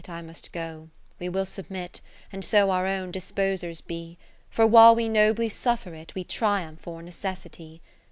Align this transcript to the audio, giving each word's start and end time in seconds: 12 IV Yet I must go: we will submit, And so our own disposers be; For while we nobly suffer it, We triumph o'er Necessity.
12 0.01 0.01
IV 0.01 0.09
Yet 0.09 0.17
I 0.17 0.21
must 0.25 0.51
go: 0.51 0.89
we 1.19 1.29
will 1.29 1.45
submit, 1.45 2.01
And 2.31 2.43
so 2.43 2.71
our 2.71 2.87
own 2.87 3.11
disposers 3.11 3.81
be; 3.81 4.17
For 4.49 4.65
while 4.65 4.95
we 4.95 5.07
nobly 5.07 5.47
suffer 5.47 5.93
it, 5.93 6.15
We 6.15 6.23
triumph 6.23 6.87
o'er 6.87 7.03
Necessity. 7.03 7.83